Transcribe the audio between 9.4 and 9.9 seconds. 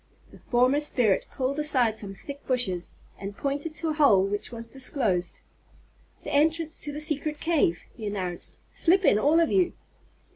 you."